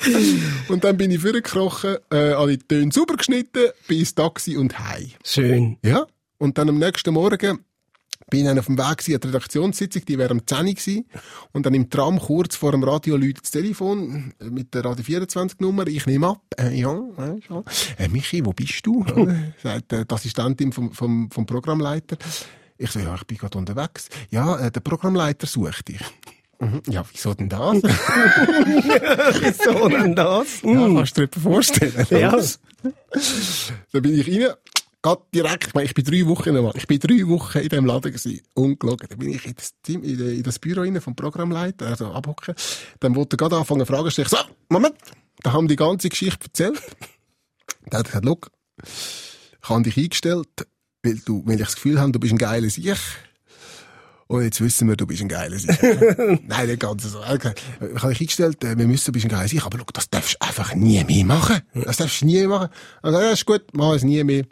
[0.68, 5.10] und dann bin ich vorgekrochen, äh, alle Töne sauber geschnitten, bin ins Taxi und heim.
[5.24, 5.78] Schön.
[5.82, 6.06] Ja.
[6.40, 7.58] Und dann am nächsten Morgen
[8.30, 11.04] bin ich dann auf dem Weg an die Redaktionssitzung, die wäre am 10 Uhr gewesen.
[11.52, 15.04] Und dann im Tram kurz vor dem Radio läutet das Telefon äh, mit der Radio
[15.04, 15.86] 24 Nummer.
[15.86, 16.40] Ich nehme ab.
[16.58, 17.64] Äh, ja, äh, schon.
[17.98, 19.04] Äh, Michi, wo bist du?
[19.62, 22.16] Sagt äh, die Assistentin vom, vom, vom Programmleiter.
[22.78, 24.08] Ich so, ja, ich bin gerade unterwegs.
[24.30, 26.00] Ja, äh, der Programmleiter sucht dich.
[26.58, 26.80] Mhm.
[26.88, 27.74] Ja, wieso denn das?
[27.82, 30.62] Wieso denn das?
[30.62, 32.06] Ja, kannst du dir etwas vorstellen?
[32.10, 32.38] Ja.
[33.92, 34.54] Dann bin ich rein,
[35.02, 38.12] grad direkt, ich ich bin drei Wochen, mal- ich bin drei Wochen in dem Laden
[38.12, 39.08] gewesen, ungelogen.
[39.08, 42.54] Dann bin ich in das, Team, in, das Büro rein vom Programmleiter, also abhocken.
[43.00, 44.28] Dann wollte er gerade anfangen Fragen stellen.
[44.30, 44.96] Ich so, Moment!
[45.42, 46.80] Da haben die ganze Geschichte erzählt.
[47.86, 48.50] Dann hat er gesagt, look,
[48.82, 50.48] ich habe dich eingestellt,
[51.02, 52.96] weil du, weil ich das Gefühl habe, du bist ein geiler Sieg.
[54.26, 55.76] Und jetzt wissen wir, du bist ein geiler Sieg.
[56.46, 57.18] Nein, nicht ganz so.
[57.20, 57.52] Okay.
[57.94, 60.08] Ich habe dich eingestellt, äh, wir müssen, du bist ein geiler Sieg, aber look, das
[60.08, 61.62] darfst du einfach nie mehr machen.
[61.74, 62.68] Das darfst du nie mehr machen.
[63.02, 64.44] Also, ja, ist gut, mach es nie mehr.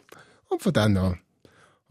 [0.49, 1.19] Und von dann an,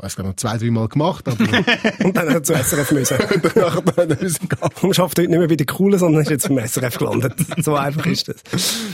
[0.01, 1.37] ich habe es noch zwei, drei Mal gemacht, aber
[2.05, 3.17] Und dann hat er zu SRF müssen.
[3.55, 4.59] danach dann müssen gehen.
[4.83, 7.33] Und schafft heute nicht mehr bei den Coolen, sondern ist jetzt im SRF gelandet.
[7.63, 8.37] So einfach ist das.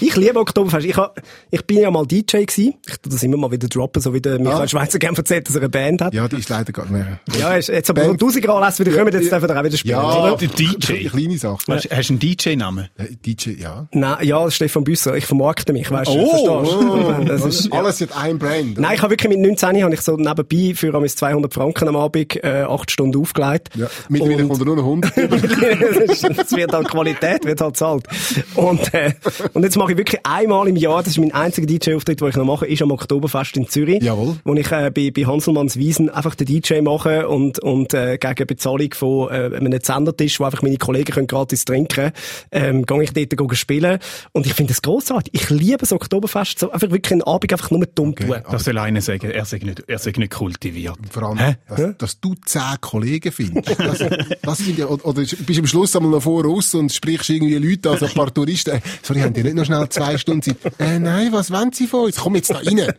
[0.00, 0.86] Ich liebe Oktoberfest.
[0.86, 2.74] Ich, hab, ich bin ja mal DJ gewesen.
[2.86, 4.68] Ich tu das immer mal wieder droppen, so wie der Michael Ah.
[4.68, 6.14] Schweizer gerne erzählt, dass er eine Band hat.
[6.14, 6.92] Ja, Ja, die ist leider gar nicht
[7.36, 7.58] mehr.
[7.58, 9.92] ist jetzt aber, Band- die Musikanlässe wieder kommen, jetzt Ja, dürfen wir auch wieder spielen,
[9.92, 10.36] Ja, oder?
[10.38, 11.08] Der DJ.
[11.08, 11.58] Kleine Sache.
[11.68, 12.88] Hast, hast du einen DJ-Namen?
[12.96, 13.86] Äh, DJ, ja.
[13.92, 15.14] Nein, ja, Stefan Büsser.
[15.16, 16.18] Ich vermarkte mich, weißt du?
[16.18, 17.24] Oh, verstehst du?
[17.26, 18.78] Das ist, Alles hat ein Brand.
[18.78, 21.96] Nein, ich habe wirklich mit 19 habe ich so nebenbei für amigs 200 Franken am
[21.96, 23.70] Abend äh, acht Stunden aufgelegt.
[23.76, 25.36] Ja, mittlerweile Und- kommt er nur noch 100 über.
[26.34, 28.06] das wird halt Qualität, wird halt zahlt.
[28.54, 29.12] Und, äh,
[29.52, 32.36] und jetzt mache ich wirklich einmal im Jahr, das ist mein einziger DJ-Auftritt, den ich
[32.36, 34.02] noch mache, ist am Oktoberfest in Zürich.
[34.02, 34.36] Jawohl.
[34.44, 38.46] Wo ich äh, bei, bei Hanselmanns Wiesen einfach den DJ mache und, und äh, gegen
[38.46, 42.12] Bezahlung von äh, einem Zendertisch, wo einfach meine Kollegen können gratis trinken
[42.50, 43.98] ähm, gehe ich dort gehen spielen.
[44.32, 45.32] Und ich finde das grossartig.
[45.34, 48.34] Ich liebe das Oktoberfest, so einfach wirklich einen Abend einfach nur dumm tun.
[48.50, 50.83] Das soll einer sagen, er sei nicht, er sei nicht kultiviert.
[51.10, 51.56] Vor allem, Hä?
[51.68, 53.78] dass, dass du zehn Kollegen findest.
[53.78, 53.98] Das,
[54.42, 57.56] das sind ja, oder, oder bist am Schluss einmal noch vor raus und sprichst irgendwie
[57.56, 58.76] Leute, also ein paar Touristen.
[58.76, 60.56] Äh, sorry, haben die nicht noch schnell zwei Stunden Zeit?
[60.78, 62.16] Äh, nein, was wollen sie von uns?
[62.16, 62.92] Komm jetzt da rein.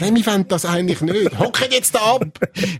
[0.00, 1.38] Nein, wir wollen das eigentlich nicht.
[1.38, 2.26] Hocken jetzt da ab.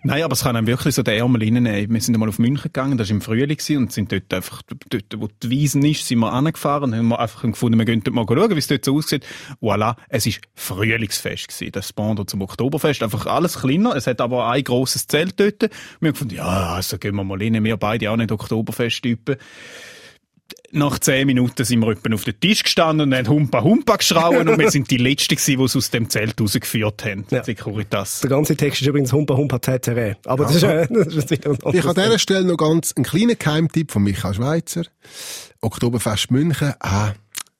[0.03, 1.92] Nein, aber es kann einem wirklich so den Ärmel reinnehmen.
[1.92, 5.05] Wir sind einmal auf München gegangen, das war im Frühling und sind dort einfach, dort,
[5.16, 8.27] wo die Wiesen ist, sind wir angefahren und haben einfach gefunden, wir gehen dort mal
[8.27, 9.25] schauen, wie es dort so aussieht.
[9.61, 13.03] Voilà, es ist Frühlingsfest gewesen, das Pendant zum Oktoberfest.
[13.03, 15.62] Einfach alles kleiner, es hat aber ein grosses Zelt dort.
[15.62, 15.68] Wir
[16.08, 19.36] haben gefunden, ja, also gehen wir mal rein, wir beide auch nicht Oktoberfest-Typen.
[20.74, 24.48] Nach zehn Minuten sind wir etwa auf den Tisch gestanden und haben Humpa Humpa geschrauen
[24.48, 27.26] und wir sind die Letzten gewesen, die es aus dem Zelt rausgeführt haben.
[27.30, 27.44] Ja.
[27.44, 28.20] Securitas.
[28.20, 30.16] Der ganze Text ist übrigens Humpa Humpa Tätere.
[30.24, 33.04] Aber das ist, äh, das ist wieder ein Ich an dieser Stelle noch ganz einen
[33.04, 34.84] kleinen Geheimtipp von Michael Schweizer.
[35.60, 37.12] Oktoberfest München, ah,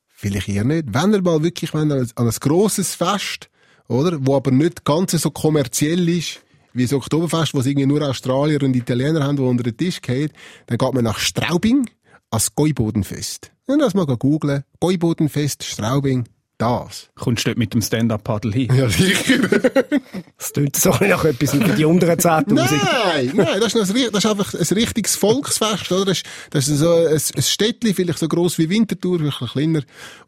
[0.09, 0.87] vielleicht eher nicht.
[0.89, 3.51] Wenn ihr mal wirklich, wenn ihr an ein grosses Fest,
[3.89, 6.41] oder, wo aber nicht ganz so kommerziell ist,
[6.75, 10.01] wie das Oktoberfest, wo es irgendwie nur Australier und Italiener haben, die unter den Tisch
[10.01, 10.31] gehen,
[10.67, 11.89] dann geht man nach Straubing
[12.31, 13.53] ans Gäubodenfest.
[13.67, 14.65] Und das mal googeln.
[14.81, 16.25] Gäubodenfest, Straubing,
[16.63, 17.11] das.
[17.17, 18.75] Kommst du dort mit dem Stand-Up-Paddle hin?
[18.75, 19.39] Ja, sicher.
[20.39, 22.53] Das klingt so nach etwas für die unteren 10.000.
[22.53, 26.07] Nein, nein, das ist, ein, das ist einfach ein richtiges Volksfest, oder?
[26.07, 29.49] Das ist, das ist so ein, ein Städtli, vielleicht so gross wie Winterthur, vielleicht ein
[29.49, 29.83] kleiner.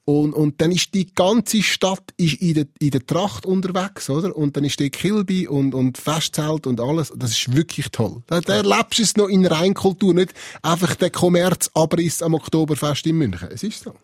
[0.05, 4.37] Und, und dann ist die ganze Stadt ist in der, in der Tracht unterwegs, oder?
[4.37, 7.12] Und dann ist der Kilby und, und Festzelt und alles.
[7.16, 8.23] Das ist wirklich toll.
[8.27, 13.16] Da, da erlebst du es noch in Reinkultur, nicht einfach der Kommerzabriss am Oktoberfest in
[13.16, 13.49] München.
[13.51, 13.94] Es ist so.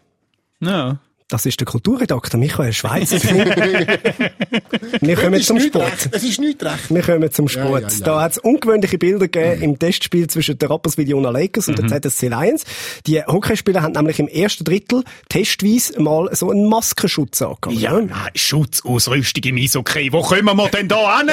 [0.60, 0.98] Ja.
[1.30, 3.16] Das ist der Kulturredakteur Michael Schweizer.
[5.00, 6.08] Wir kommen zum Sport.
[6.10, 6.90] Es ist nicht recht.
[6.90, 7.82] Wir kommen zum Sport.
[7.82, 8.04] Ja, ja, ja.
[8.04, 11.88] Da hat es ungewöhnliche Bilder gegeben im Testspiel zwischen den Rapperswil Jona Lakers und den
[11.88, 12.64] ZSC Lions.
[13.06, 17.78] Die Hockeyspieler haben nämlich im ersten Drittel testweise mal so einen Maskenschutz angehabt.
[17.78, 20.12] Ja, nein, Schutzausrüstung im Eishockey.
[20.12, 21.28] Wo kommen wir denn da hin?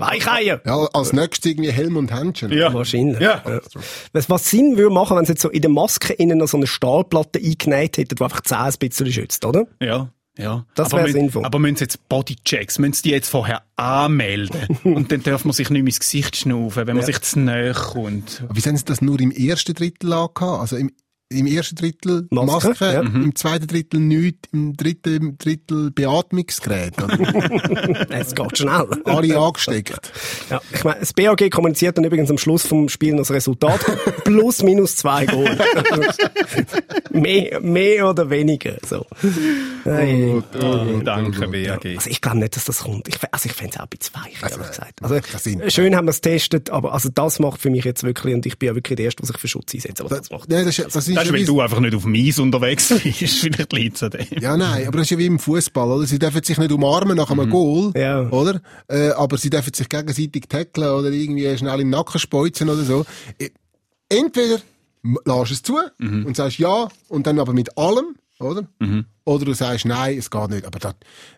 [0.00, 0.60] Weicheier!
[0.66, 2.52] Ja, als nächstes irgendwie Helm und Händchen.
[2.52, 2.74] Ja.
[2.74, 3.20] Wahrscheinlich.
[3.20, 3.42] Ja.
[4.12, 6.56] Was, was Sinn würde machen, wenn sie jetzt so in der Maske innen noch so
[6.56, 9.66] eine Stahlplatte eingenäht hätten, die einfach die Zähne ein bisschen schützt, oder?
[9.80, 10.10] Ja.
[10.38, 10.64] Ja.
[10.76, 11.44] Das aber wär müssen- sinnvoll.
[11.44, 14.78] Aber müssen sie jetzt Bodychecks, müssen sie die jetzt vorher anmelden?
[14.84, 17.72] und dann darf man sich nicht mehr ins Gesicht schnaufen, wenn man sich zu nahe
[17.72, 18.42] kommt.
[18.44, 20.60] Aber Wie haben sie das nur im ersten Drittel angehabt?
[20.60, 20.92] Also im,
[21.30, 23.00] im ersten Drittel Maske, Maske, ja.
[23.00, 26.94] im zweiten Drittel nichts, im dritten Drittel Beatmungsgerät.
[28.08, 28.88] Es geht schnell.
[29.04, 30.10] Alle angesteckt.
[30.48, 33.80] Ja, ich meine, das BAG kommuniziert dann übrigens am Schluss vom Spiel noch das Resultat.
[34.24, 35.58] Plus, minus zwei Goal.
[37.10, 39.04] mehr, mehr oder weniger, so.
[39.84, 40.42] Hey.
[40.62, 41.84] Oh, danke, BAG.
[41.96, 43.06] Also ich glaube nicht, dass das kommt.
[43.08, 45.02] Ich, also ich fände es auch ein bisschen weich, ehrlich gesagt.
[45.02, 48.46] Also, schön haben wir es getestet, aber also das macht für mich jetzt wirklich, und
[48.46, 50.64] ich bin ja wirklich der Erste, der sich für Schutz einsetzt, aber das macht Nein,
[50.64, 53.18] das ist, das ist Das ist, wie- du einfach nicht auf dem Eis unterwegs bist.
[53.18, 54.26] Vielleicht liegt es an dem.
[54.40, 56.06] Ja, nein, aber das ist ja wie im Fußball, oder?
[56.06, 58.28] Sie dürfen sich nicht umarmen nach einem Goal, Ja.
[58.30, 58.60] oder?
[58.88, 62.82] Äh, aber sie dürfen sich gegenseitig tackeln oder irgendwie schnell in den Nacken speuzen oder
[62.82, 63.04] so.
[63.38, 63.50] Äh,
[64.10, 64.58] Entweder
[65.24, 68.66] lässt es zu und sagst ja und dann aber mit allem, oder?
[69.28, 70.64] Oder du sagst nein, es geht nicht.
[70.64, 70.94] Aber da,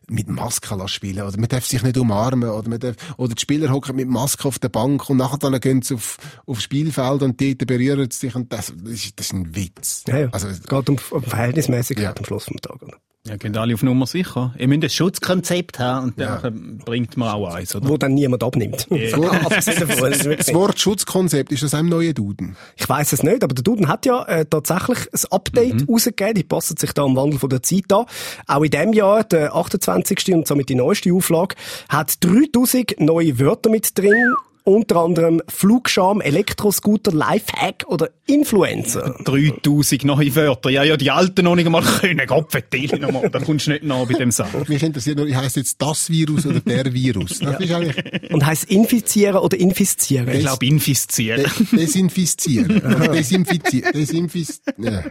[0.09, 3.73] mit Maske spielen oder man darf sich nicht umarmen oder man darf, oder die Spieler
[3.73, 7.41] hocken mit Maske auf der Bank und nachher dann gehen sie auf, aufs Spielfeld und
[7.41, 10.05] dort berühren sie sich und das, das, ist, das ist ein Witz.
[10.07, 10.29] Ja, ja.
[10.31, 12.15] Also, es geht um, um Verhältnismäßigkeit Ja.
[12.17, 12.81] am Schluss vom Tag.
[12.81, 12.97] Oder?
[13.27, 14.55] Ja, gehen alle auf Nummer sicher.
[14.57, 17.87] Ihr müsst ein Schutzkonzept haben und dann bringt man auch eins, oder?
[17.87, 18.87] Wo dann niemand abnimmt.
[18.91, 22.57] Davon, das Wort Schutzkonzept, ist das im neuen Duden?
[22.77, 26.35] Ich weiß es nicht, aber der Duden hat ja äh, tatsächlich ein Update rausgegeben.
[26.35, 28.07] Die passen sich da am Wandel von der Zeit an.
[28.47, 30.35] Auch in diesem Jahr, der 28.
[30.35, 31.57] und somit die neueste Auflage,
[31.89, 34.35] hat 3000 neue Wörter mit drin.
[34.65, 39.17] Unter anderem Flugscham, Elektroscooter, Lifehack oder Influencer.
[39.25, 40.71] 3000 neue Wörter.
[40.71, 42.27] Ja, ja, die alten noch nicht einmal können.
[42.27, 42.53] Gott
[43.01, 43.31] nochmal.
[43.31, 44.65] Da kommst du nicht nach bei dem Sachen.
[44.69, 47.39] Mich interessiert nur, heisst jetzt das Virus oder der Virus?
[47.39, 50.29] Das ist eigentlich Und heisst infizieren oder infizieren?
[50.29, 51.45] Ich glaube, infizieren.
[51.73, 52.83] de desinfizieren.
[53.13, 53.93] Desinfizieren.
[53.93, 55.03] Desinfiz ja.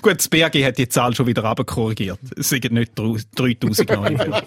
[0.00, 2.18] Gut, das BAG hat die Zahl schon wieder runterkorrigiert.
[2.36, 4.42] Es sind nicht 3000 neue Wörter.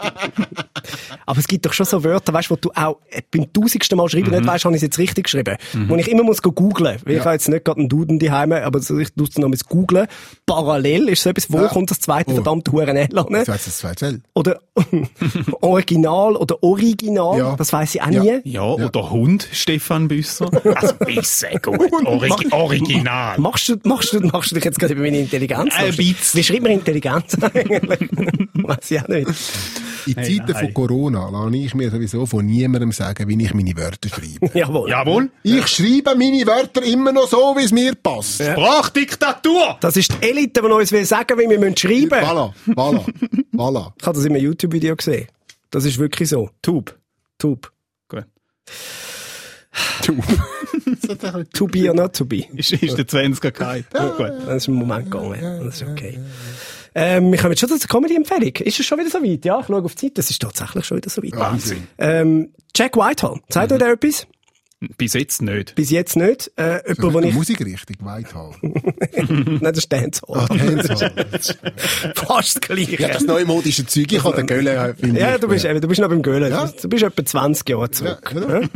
[1.26, 4.10] Aber es gibt doch schon so Wörter, weißt, wo du auch äh, beim tausendsten Mal
[4.10, 5.58] schreiben nicht weißt, habe ich es jetzt richtig geschrieben.
[5.88, 6.98] Wo ich immer muss go googlen.
[7.04, 9.58] Weil ich habe jetzt nicht gerade einen Duden daheim, aber so, ich muss noch mal
[9.68, 10.08] googlen.
[10.46, 11.68] Parallel ist so etwas, wo Ja.
[11.68, 12.36] kommt das zweite Oh.
[12.36, 13.08] verdammte Huren an?
[13.30, 14.22] Das heißt das zweite Zell.
[14.34, 14.60] Oder
[15.62, 17.56] Original oder Original, Ja.
[17.56, 18.24] das weiß ich auch Ja.
[18.24, 18.40] nie.
[18.44, 20.50] Ja, oder Hund, Stefan Büsser.
[20.78, 21.80] Also, ist sehr gut.
[22.06, 23.38] Origi Original.
[23.40, 25.74] Machst du, machst du, machst du dich jetzt gerade über meine Intelligenz?
[25.76, 26.40] Ein bisschen.
[26.40, 28.10] Wie schreibt man Intelligenz eigentlich?
[28.54, 29.28] weiß ich auch nicht.
[30.08, 30.56] In Zeiten nein.
[30.56, 34.50] von Corona lasse ich mir sowieso von niemandem sagen, wie ich meine Wörter schreibe.
[34.58, 34.90] Jawohl.
[34.90, 35.30] Jawohl.
[35.44, 38.42] Ich schreibe meine Wörter immer noch so, wie es mir passt.
[38.44, 39.78] Sprachdiktatur!
[39.80, 42.26] Das ist die Elite, die uns will sagen, wie wir müssen schreiben müssen.
[42.26, 43.06] Voilà, voilà,
[43.54, 43.94] voilà.
[44.00, 45.28] Ich habe das in einem YouTube-Video gesehen.
[45.72, 46.50] Das ist wirklich so.
[46.62, 46.96] Tube.
[47.38, 47.72] Tube.
[48.08, 48.26] Gut.
[50.06, 50.18] Du.
[51.54, 52.46] To be or not to be.
[52.56, 53.88] Ist, ist der 20er gehalten.
[54.18, 54.32] Gut.
[54.48, 55.62] Das ist ein Moment gegangen.
[55.64, 56.18] Das ist okay.
[57.00, 58.56] Ähm, wir kommen jetzt schon zur Comedy-Empfehlung.
[58.56, 59.46] Ist es schon wieder so weit?
[59.46, 60.18] Ja, ich schaue auf die Zeit.
[60.18, 61.36] Das ist tatsächlich schon wieder so weit.
[61.36, 61.88] Wahnsinn.
[62.00, 63.40] Ähm, Jack Whitehall.
[63.50, 64.26] Sagt euch der etwas?
[64.98, 65.74] Bis jetzt nicht.
[65.74, 66.52] Bis jetzt nicht.
[66.56, 67.34] Äh, jemand, wo ist ich...
[67.34, 68.52] Musikrichtung, Whitehall.
[68.62, 70.38] Nein, das ist Dancehall.
[70.38, 71.12] Ah, Dancehall.
[72.16, 73.02] Fast das Gleiche.
[73.02, 76.00] Ja, das neumodische Zeug, ich habe den Gölle, finde Ja, du bist, eben, du bist
[76.00, 76.52] noch beim Göhlen.
[76.52, 76.68] Ja.
[76.80, 78.32] Du bist etwa 20 Jahre zurück.
[78.32, 78.62] Ja, genau.
[78.62, 78.70] Ja?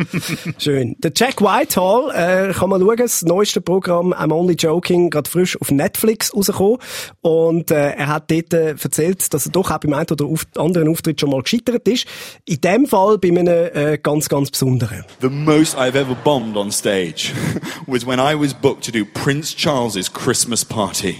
[0.57, 0.95] Schön.
[0.97, 5.59] Der Jack Whitehall, äh, kann man schauen, das neueste Programm I'm Only Joking, gerade frisch
[5.61, 6.79] auf Netflix rausgekommen.
[7.21, 10.47] Und äh, er hat dort äh, erzählt, dass er doch auch beim einen oder auf
[10.57, 12.07] anderen Auftritt schon mal gescheitert ist.
[12.45, 15.05] In dem Fall bei einem äh, ganz, ganz besonderen.
[15.21, 17.33] The most I've ever bombed on stage
[17.85, 21.19] was when I was booked to do Prince Charles's Christmas party.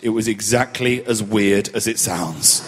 [0.00, 2.60] It was exactly as weird as it sounds.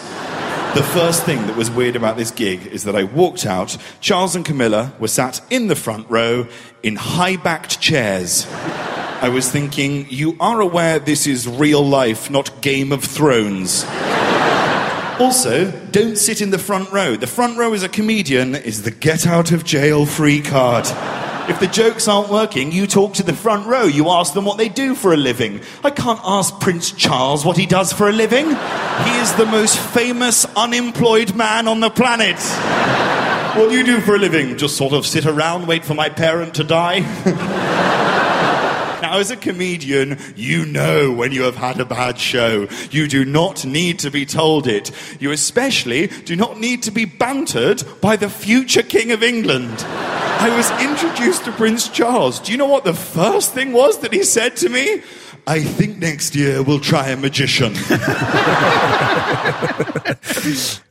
[0.73, 4.35] The first thing that was weird about this gig is that I walked out, Charles
[4.35, 6.49] and Camilla were sat in the front row
[6.83, 8.45] in high backed chairs.
[8.51, 13.85] I was thinking, you are aware this is real life, not Game of Thrones.
[15.21, 17.15] Also, don't sit in the front row.
[17.15, 20.85] The front row as a comedian is the get out of jail free card.
[21.47, 23.83] If the jokes aren't working, you talk to the front row.
[23.83, 25.61] You ask them what they do for a living.
[25.83, 28.45] I can't ask Prince Charles what he does for a living.
[28.47, 32.39] He is the most famous unemployed man on the planet.
[33.55, 34.57] What do you do for a living?
[34.57, 37.01] Just sort of sit around, wait for my parent to die?
[39.15, 42.67] Now, as a comedian, you know when you have had a bad show.
[42.91, 44.91] You do not need to be told it.
[45.21, 49.85] You especially do not need to be bantered by the future King of England.
[49.87, 52.41] I was introduced to Prince Charles.
[52.41, 55.01] Do you know what the first thing was that he said to me?
[55.47, 57.73] I think next year we'll try a magician.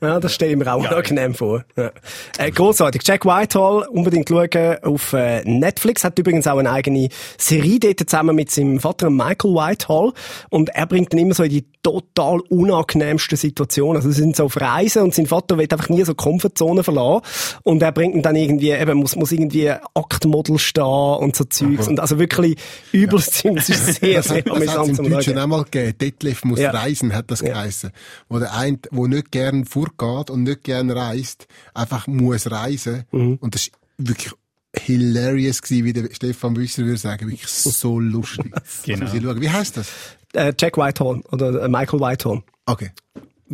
[0.00, 1.64] Ja, das stelle ich mir auch unangenehm vor.
[1.76, 1.90] Ja.
[2.38, 3.02] Äh, großartig.
[3.04, 6.04] Jack Whitehall, unbedingt schauen auf äh, Netflix.
[6.04, 10.12] Hat übrigens auch eine eigene Serie dort zusammen mit seinem Vater Michael Whitehall.
[10.50, 13.96] Und er bringt dann immer so in die total unangenehmsten Situationen.
[13.96, 17.22] Also sie sind so auf Reisen und sein Vater will einfach nie so Komfortzone verlassen.
[17.62, 21.88] Und er bringt ihn dann irgendwie, eben, muss, muss irgendwie Aktmodel stehen und so Zeugs.
[21.88, 22.56] Und also wirklich
[22.92, 23.44] übelst.
[23.44, 23.52] Ja.
[23.54, 25.42] Es ist sehr, sehr Das hat es im Deutschen Schauen.
[25.42, 25.98] auch mal gegeben.
[25.98, 26.70] Detlef muss Ja.
[26.70, 27.48] reisen, hat das Ja.
[27.48, 27.90] geheissen.
[28.28, 33.04] Wo der eine, wo nicht gern vorgeht und nicht gern reist, einfach muss reisen.
[33.12, 33.36] Mhm.
[33.40, 34.32] Und das ist wirklich
[34.76, 37.28] hilarious gewesen, wie der Stefan Büsser würde sagen.
[37.30, 38.52] Wirklich so lustig.
[38.84, 39.40] Genau.
[39.40, 39.88] Wie heißt das?
[40.32, 42.42] Äh, Jack Whitehall oder äh, Michael Whitehall.
[42.66, 42.90] Okay.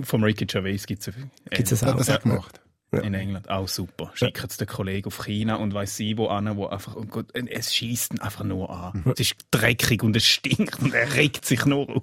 [0.03, 1.14] Vom Ricky Gervais gibt es
[1.50, 1.98] Gibt's das Hat auch?
[1.98, 2.61] das auch gemacht.
[2.92, 4.11] In England auch super.
[4.14, 7.26] Schickt es den Kollegen auf China und weiss sie wo an, wo einfach, und Gott,
[7.35, 9.03] es schießt ihn einfach nur an.
[9.05, 9.12] Mhm.
[9.12, 12.03] Es ist dreckig und es stinkt und er regt sich nur auf.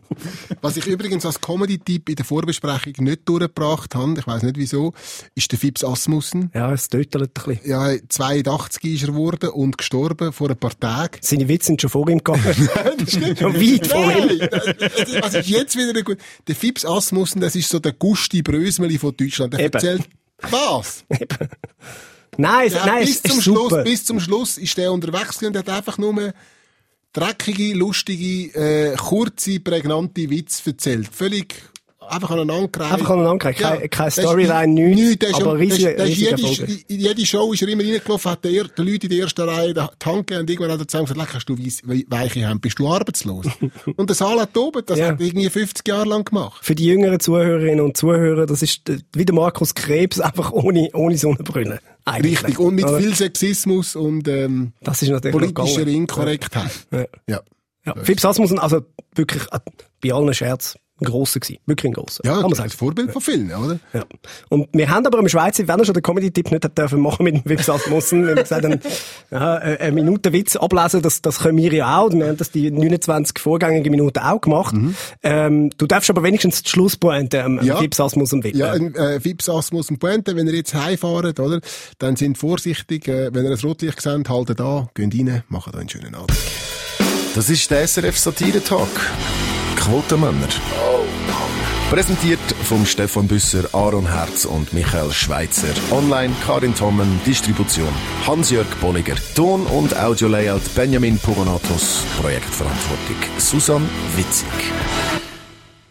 [0.61, 4.93] Was ich übrigens als Comedy-Tipp in der Vorbesprechung nicht durchgebracht habe, ich weiß nicht wieso,
[5.35, 6.51] ist der Fips Asmussen.
[6.53, 7.69] Ja, es tötelt ein bisschen.
[7.69, 11.17] Ja, 82 ist er geworden und gestorben vor ein paar Tagen.
[11.21, 12.43] Seine Witze sind schon vor ihm gegangen.
[13.07, 15.21] schon weit vor ihm.
[15.21, 16.17] Was ist jetzt wieder gut?
[16.47, 19.53] Der Fips Asmussen, das ist so der Gusti Brösmeli von Deutschland.
[19.53, 19.73] Der Eben.
[19.73, 20.09] erzählt,
[20.41, 21.03] was?
[22.37, 23.69] Nein, Der nein, bis ist zum super.
[23.69, 26.33] Schluss, bis zum Schluss ist der unterwegs und hat einfach nur
[27.11, 31.09] dreckige, lustige, äh, kurze, prägnante Witze erzählt.
[31.11, 31.55] Völlig
[32.09, 32.93] einfach aneinander gereiht.
[32.93, 33.57] Einfach aneinander gereiht.
[33.57, 35.25] Keine- keine das Storyline, nichts, nichts.
[35.31, 36.17] Das aber das riesig- ist, das ist
[36.61, 39.41] riesig jede, jede Show ist er immer reingelaufen, hat der, der Leute in der ersten
[39.49, 41.57] Reihe die Hand gegeben und irgendwann hat er zusammen gesagt, «Leck, hast du
[42.09, 43.45] weiche Hände, bist du arbeitslos?
[43.95, 45.07] und der Saal hat oben, das Ja.
[45.09, 46.63] hat er irgendwie 50 Jahre lang gemacht.
[46.63, 50.89] Für die jüngeren Zuhörerinnen und Zuhörer, das ist äh, wie der Markus Krebs, einfach ohne,
[50.93, 51.79] ohne Sonnenbrille.
[52.05, 52.41] Eigentlich.
[52.41, 52.59] Richtig.
[52.59, 52.99] Und mit Oder?
[52.99, 55.85] viel Sexismus und, ähm, Das ist natürlich politischer.
[55.87, 56.71] Inkorrektheit.
[56.91, 57.05] Ja.
[57.27, 57.41] Ja.
[57.85, 57.95] Ja.
[58.03, 58.81] Phipps Asmussen, also
[59.15, 59.59] wirklich äh,
[60.03, 61.59] bei allen Scherz ein grosser gewesen.
[61.65, 62.21] Wirklich ein grosser.
[62.25, 62.69] Ja, Kann man das sagen.
[62.69, 63.79] ist Vorbild von vielen, oder?
[63.93, 64.03] Ja.
[64.49, 67.23] Und wir haben aber im Schweizer, wenn er schon den Comedy-Tipp nicht hat dürfen machen
[67.23, 68.79] mit dem Phipps Asmussen, wir haben gesagt, haben,
[69.31, 72.11] ja, äh, eine Minute Witz ablesen, das, das können wir ja auch.
[72.11, 74.73] Wir haben das die 29 vorgängigen Minuten auch gemacht.
[75.23, 77.63] Ähm, du darfst aber wenigstens die Schlusspointe am, Mhm.
[77.63, 77.77] Ja.
[77.77, 78.59] Phipps Asmussen widmen.
[78.61, 81.59] Ja, ein äh, Fips Asmus und Puente, wenn ihr jetzt heimfahrt, oder?
[81.97, 85.79] Dann sind vorsichtig, äh, wenn ihr ein Rotlicht seht, haltet an, geht rein, macht euch
[85.79, 86.33] einen schönen Abend.
[87.35, 88.89] Das ist der SRF Satire Talk.
[89.87, 90.49] Quotenmänner.
[91.89, 95.73] Präsentiert vom Stefan Büsser, Aaron Herz und Michael Schweitzer.
[95.91, 97.87] Online Karin Tommen, Distribution
[98.27, 99.15] Hans-Jörg Bolliger.
[99.33, 102.03] Ton- und Audio-Layout Benjamin Pogonatos.
[102.19, 104.49] Projektverantwortung Susan Witzig.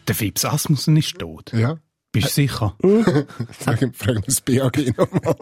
[0.07, 1.55] Der Phipps Asmussen ist tot.
[1.55, 1.79] Ja.
[2.13, 2.77] Bist du sicher?
[3.59, 5.37] Fragen wir das BAG nochmal.